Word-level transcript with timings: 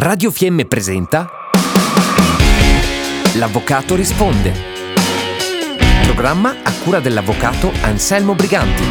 Radio 0.00 0.30
Fiemme 0.30 0.64
presenta 0.64 1.28
L'Avvocato 3.34 3.96
risponde. 3.96 4.52
Programma 6.04 6.54
a 6.62 6.72
cura 6.84 7.00
dell'avvocato 7.00 7.72
Anselmo 7.80 8.36
Briganti. 8.36 8.82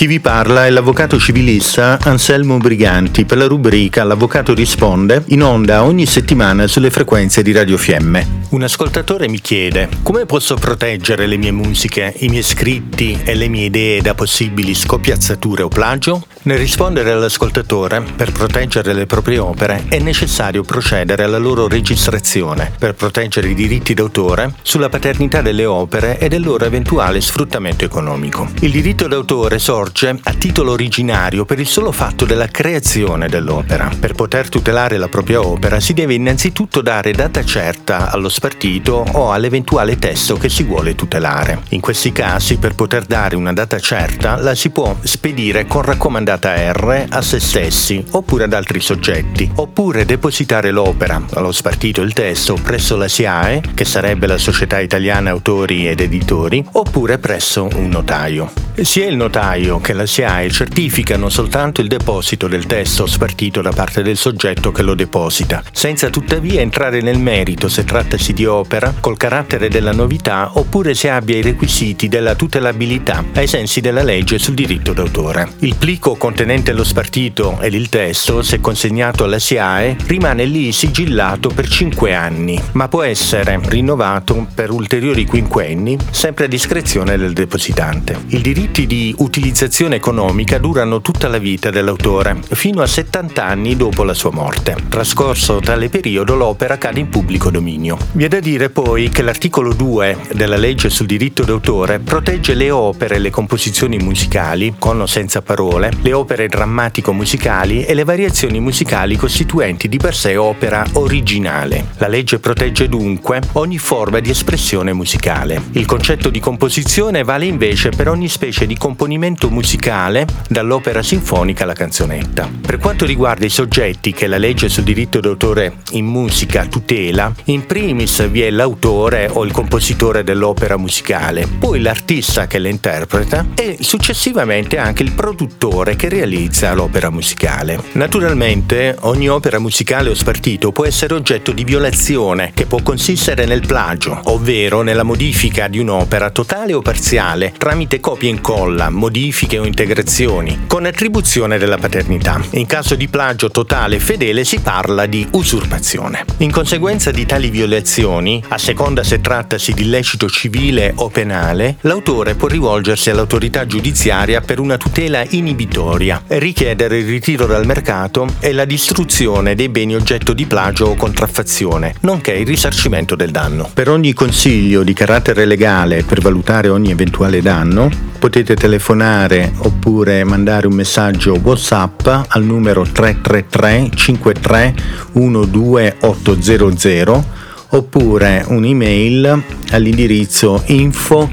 Chi 0.00 0.06
vi 0.06 0.20
parla 0.20 0.64
è 0.66 0.70
l'avvocato 0.70 1.18
civilista 1.18 1.98
Anselmo 2.02 2.58
Briganti 2.58 3.26
per 3.26 3.36
la 3.36 3.46
rubrica 3.46 4.04
L'Avvocato 4.04 4.54
risponde 4.54 5.24
in 5.28 5.42
onda 5.42 5.84
ogni 5.84 6.06
settimana 6.06 6.66
sulle 6.66 6.90
frequenze 6.90 7.42
di 7.42 7.52
Radio 7.52 7.78
Fiemme. 7.78 8.40
Un 8.50 8.62
ascoltatore 8.62 9.28
mi 9.28 9.40
chiede 9.40 9.88
come 10.02 10.26
posso 10.26 10.56
proteggere 10.56 11.26
le 11.26 11.36
mie 11.36 11.50
musiche, 11.50 12.14
i 12.18 12.28
miei 12.28 12.42
scritti 12.42 13.20
e 13.24 13.34
le 13.34 13.48
mie 13.48 13.66
idee 13.66 14.00
da 14.02 14.14
possibili 14.14 14.74
scopiazzature 14.74 15.62
o 15.62 15.68
plagio? 15.68 16.26
Nel 16.42 16.56
rispondere 16.56 17.10
all'ascoltatore, 17.10 18.02
per 18.16 18.32
proteggere 18.32 18.94
le 18.94 19.04
proprie 19.04 19.36
opere 19.36 19.84
è 19.90 19.98
necessario 19.98 20.62
procedere 20.62 21.24
alla 21.24 21.36
loro 21.36 21.68
registrazione 21.68 22.72
per 22.78 22.94
proteggere 22.94 23.50
i 23.50 23.54
diritti 23.54 23.92
d'autore 23.92 24.54
sulla 24.62 24.88
paternità 24.88 25.42
delle 25.42 25.66
opere 25.66 26.18
e 26.18 26.30
del 26.30 26.42
loro 26.42 26.64
eventuale 26.64 27.20
sfruttamento 27.20 27.84
economico. 27.84 28.48
Il 28.60 28.70
diritto 28.70 29.06
d'autore 29.06 29.58
sorge 29.58 30.18
a 30.22 30.32
titolo 30.32 30.72
originario 30.72 31.44
per 31.44 31.58
il 31.60 31.66
solo 31.66 31.92
fatto 31.92 32.24
della 32.24 32.46
creazione 32.46 33.28
dell'opera. 33.28 33.90
Per 34.00 34.14
poter 34.14 34.48
tutelare 34.48 34.96
la 34.96 35.08
propria 35.08 35.42
opera 35.42 35.78
si 35.78 35.92
deve 35.92 36.14
innanzitutto 36.14 36.80
dare 36.80 37.12
data 37.12 37.44
certa 37.44 38.10
allo 38.10 38.30
spartito 38.30 39.04
o 39.12 39.30
all'eventuale 39.30 39.98
testo 39.98 40.38
che 40.38 40.48
si 40.48 40.62
vuole 40.62 40.94
tutelare. 40.94 41.64
In 41.70 41.80
questi 41.80 42.12
casi, 42.12 42.56
per 42.56 42.74
poter 42.74 43.04
dare 43.04 43.36
una 43.36 43.52
data 43.52 43.78
certa, 43.78 44.36
la 44.36 44.54
si 44.54 44.70
può 44.70 44.96
spedire 45.02 45.66
con 45.66 45.82
raccomandata 46.30 46.72
R 46.72 47.06
a 47.08 47.22
se 47.22 47.40
stessi 47.40 48.04
oppure 48.10 48.44
ad 48.44 48.52
altri 48.52 48.80
soggetti, 48.80 49.50
oppure 49.56 50.04
depositare 50.04 50.70
l'opera, 50.70 51.22
allo 51.34 51.52
spartito 51.52 52.02
il 52.02 52.12
testo, 52.12 52.54
presso 52.54 52.96
la 52.96 53.08
SIAE, 53.08 53.62
che 53.74 53.84
sarebbe 53.84 54.26
la 54.26 54.38
Società 54.38 54.78
Italiana 54.78 55.30
Autori 55.30 55.88
ed 55.88 56.00
Editori, 56.00 56.64
oppure 56.72 57.18
presso 57.18 57.68
un 57.74 57.88
notaio. 57.88 58.52
Sia 58.80 59.06
il 59.06 59.16
notaio 59.16 59.80
che 59.80 59.92
la 59.92 60.06
SIAE 60.06 60.50
certificano 60.50 61.28
soltanto 61.28 61.80
il 61.80 61.88
deposito 61.88 62.48
del 62.48 62.66
testo 62.66 63.06
spartito 63.06 63.60
da 63.60 63.72
parte 63.72 64.02
del 64.02 64.16
soggetto 64.16 64.72
che 64.72 64.82
lo 64.82 64.94
deposita, 64.94 65.62
senza 65.72 66.08
tuttavia 66.08 66.60
entrare 66.60 67.00
nel 67.00 67.18
merito 67.18 67.68
se 67.68 67.84
trattasi 67.84 68.32
di 68.32 68.46
opera 68.46 68.94
col 69.00 69.16
carattere 69.16 69.68
della 69.68 69.92
novità 69.92 70.50
oppure 70.54 70.94
se 70.94 71.10
abbia 71.10 71.36
i 71.36 71.42
requisiti 71.42 72.08
della 72.08 72.34
tutelabilità 72.34 73.24
ai 73.34 73.46
sensi 73.46 73.80
della 73.80 74.02
legge 74.02 74.38
sul 74.38 74.54
diritto 74.54 74.92
d'autore. 74.92 75.52
Il 75.58 75.76
plico 75.76 76.16
contenente 76.20 76.74
lo 76.74 76.84
spartito 76.84 77.56
ed 77.62 77.72
il 77.72 77.88
testo, 77.88 78.42
se 78.42 78.60
consegnato 78.60 79.24
alla 79.24 79.38
SIAE, 79.38 79.96
rimane 80.04 80.44
lì 80.44 80.70
sigillato 80.70 81.48
per 81.48 81.66
5 81.66 82.14
anni, 82.14 82.60
ma 82.72 82.88
può 82.88 83.02
essere 83.02 83.58
rinnovato 83.62 84.46
per 84.54 84.70
ulteriori 84.70 85.24
quinquenni, 85.24 85.96
sempre 86.10 86.44
a 86.44 86.48
discrezione 86.48 87.16
del 87.16 87.32
depositante. 87.32 88.18
I 88.26 88.42
diritti 88.42 88.86
di 88.86 89.14
utilizzazione 89.16 89.96
economica 89.96 90.58
durano 90.58 91.00
tutta 91.00 91.26
la 91.26 91.38
vita 91.38 91.70
dell'autore, 91.70 92.36
fino 92.50 92.82
a 92.82 92.86
70 92.86 93.42
anni 93.42 93.74
dopo 93.74 94.04
la 94.04 94.12
sua 94.12 94.30
morte. 94.30 94.76
Trascorso 94.90 95.60
tale 95.60 95.88
periodo 95.88 96.34
l'opera 96.34 96.76
cade 96.76 97.00
in 97.00 97.08
pubblico 97.08 97.50
dominio. 97.50 97.96
Vi 98.12 98.24
è 98.24 98.28
da 98.28 98.40
dire 98.40 98.68
poi 98.68 99.08
che 99.08 99.22
l'articolo 99.22 99.72
2 99.72 100.18
della 100.34 100.58
legge 100.58 100.90
sul 100.90 101.06
diritto 101.06 101.44
d'autore 101.44 101.98
protegge 101.98 102.52
le 102.52 102.70
opere 102.70 103.14
e 103.14 103.20
le 103.20 103.30
composizioni 103.30 103.96
musicali, 103.96 104.74
con 104.78 105.00
o 105.00 105.06
senza 105.06 105.40
parole, 105.40 105.90
le 106.02 106.09
opere 106.12 106.48
drammatico-musicali 106.48 107.84
e 107.84 107.94
le 107.94 108.04
variazioni 108.04 108.60
musicali 108.60 109.16
costituenti 109.16 109.88
di 109.88 109.98
per 109.98 110.14
sé 110.14 110.36
opera 110.36 110.84
originale. 110.94 111.88
La 111.98 112.08
legge 112.08 112.38
protegge 112.38 112.88
dunque 112.88 113.40
ogni 113.52 113.78
forma 113.78 114.20
di 114.20 114.30
espressione 114.30 114.92
musicale. 114.92 115.62
Il 115.72 115.86
concetto 115.86 116.30
di 116.30 116.40
composizione 116.40 117.22
vale 117.22 117.46
invece 117.46 117.90
per 117.90 118.08
ogni 118.08 118.28
specie 118.28 118.66
di 118.66 118.76
componimento 118.76 119.50
musicale, 119.50 120.26
dall'opera 120.48 121.02
sinfonica 121.02 121.64
alla 121.64 121.72
canzonetta. 121.72 122.48
Per 122.60 122.78
quanto 122.78 123.04
riguarda 123.04 123.44
i 123.44 123.50
soggetti 123.50 124.12
che 124.12 124.26
la 124.26 124.38
legge 124.38 124.68
sul 124.68 124.84
diritto 124.84 125.20
d'autore 125.20 125.76
in 125.92 126.06
musica 126.06 126.66
tutela, 126.66 127.32
in 127.44 127.66
primis 127.66 128.28
vi 128.28 128.42
è 128.42 128.50
l'autore 128.50 129.28
o 129.30 129.44
il 129.44 129.52
compositore 129.52 130.24
dell'opera 130.24 130.76
musicale, 130.76 131.46
poi 131.46 131.80
l'artista 131.80 132.46
che 132.46 132.58
la 132.58 132.68
interpreta 132.68 133.46
e 133.54 133.78
successivamente 133.80 134.78
anche 134.78 135.02
il 135.02 135.12
produttore 135.12 135.96
che 136.00 136.08
realizza 136.08 136.72
l'opera 136.72 137.10
musicale. 137.10 137.78
Naturalmente 137.92 138.96
ogni 139.00 139.28
opera 139.28 139.58
musicale 139.58 140.08
o 140.08 140.14
spartito 140.14 140.72
può 140.72 140.86
essere 140.86 141.12
oggetto 141.12 141.52
di 141.52 141.62
violazione 141.62 142.52
che 142.54 142.64
può 142.64 142.80
consistere 142.80 143.44
nel 143.44 143.66
plagio, 143.66 144.18
ovvero 144.24 144.80
nella 144.80 145.02
modifica 145.02 145.68
di 145.68 145.78
un'opera 145.78 146.30
totale 146.30 146.72
o 146.72 146.80
parziale 146.80 147.52
tramite 147.54 148.00
copia 148.00 148.30
e 148.30 148.32
incolla, 148.32 148.88
modifiche 148.88 149.58
o 149.58 149.66
integrazioni, 149.66 150.60
con 150.66 150.86
attribuzione 150.86 151.58
della 151.58 151.76
paternità. 151.76 152.40
In 152.52 152.64
caso 152.64 152.94
di 152.94 153.08
plagio 153.08 153.50
totale 153.50 153.96
e 153.96 154.00
fedele 154.00 154.44
si 154.44 154.58
parla 154.60 155.04
di 155.04 155.28
usurpazione. 155.32 156.24
In 156.38 156.50
conseguenza 156.50 157.10
di 157.10 157.26
tali 157.26 157.50
violazioni, 157.50 158.42
a 158.48 158.56
seconda 158.56 159.02
se 159.02 159.20
trattasi 159.20 159.74
di 159.74 159.82
illecito 159.82 160.30
civile 160.30 160.94
o 160.96 161.10
penale, 161.10 161.76
l'autore 161.82 162.36
può 162.36 162.48
rivolgersi 162.48 163.10
all'autorità 163.10 163.66
giudiziaria 163.66 164.40
per 164.40 164.60
una 164.60 164.78
tutela 164.78 165.22
inibitoria 165.28 165.88
e 166.26 166.38
richiedere 166.38 166.98
il 166.98 167.06
ritiro 167.06 167.46
dal 167.46 167.66
mercato 167.66 168.26
e 168.38 168.52
la 168.52 168.64
distruzione 168.64 169.54
dei 169.54 169.68
beni 169.68 169.94
oggetto 169.94 170.32
di 170.32 170.46
plagio 170.46 170.86
o 170.86 170.94
contraffazione, 170.94 171.94
nonché 172.00 172.32
il 172.32 172.46
risarcimento 172.46 173.16
del 173.16 173.30
danno. 173.30 173.70
Per 173.72 173.88
ogni 173.88 174.12
consiglio 174.12 174.82
di 174.82 174.92
carattere 174.92 175.44
legale 175.44 176.04
per 176.04 176.20
valutare 176.20 176.68
ogni 176.68 176.90
eventuale 176.90 177.42
danno, 177.42 177.90
potete 178.18 178.54
telefonare 178.54 179.52
oppure 179.58 180.24
mandare 180.24 180.66
un 180.66 180.74
messaggio 180.74 181.38
WhatsApp 181.42 182.06
al 182.28 182.44
numero 182.44 182.82
333 182.82 183.90
53 183.94 184.74
12800 185.12 187.38
oppure 187.70 188.44
un'email 188.46 189.42
all'indirizzo 189.70 190.62
info 190.66 191.30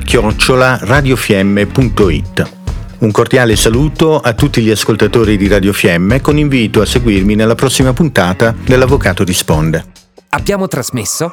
radiofiemme.it. 0.81 2.56
Un 2.99 3.11
cordiale 3.11 3.55
saluto 3.55 4.19
a 4.19 4.33
tutti 4.33 4.61
gli 4.61 4.71
ascoltatori 4.71 5.37
di 5.37 5.47
Radio 5.47 5.71
Fiemme 5.71 6.19
con 6.19 6.37
invito 6.37 6.81
a 6.81 6.85
seguirmi 6.85 7.35
nella 7.35 7.53
prossima 7.53 7.93
puntata 7.93 8.55
dell'Avvocato 8.65 9.23
risponde. 9.23 9.85
Abbiamo 10.29 10.67
trasmesso 10.67 11.31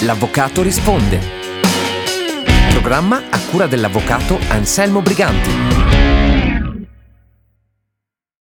L'Avvocato 0.00 0.62
risponde 0.62 1.40
programma 2.70 3.22
a 3.30 3.38
cura 3.48 3.68
dell'avvocato 3.68 4.36
Anselmo 4.48 5.02
Briganti. 5.02 6.31